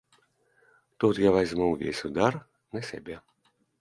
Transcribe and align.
Тут 1.03 1.21
я 1.27 1.33
вазьму 1.35 1.67
ўвесь 1.73 2.01
удар 2.09 2.33
на 2.79 2.83
сябе. 2.89 3.15